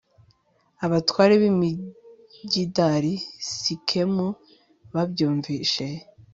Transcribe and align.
abatware 0.85 1.33
b'i 1.41 1.51
migidali 1.59 3.13
sikemu 3.51 4.27
babyumvise 4.93 5.85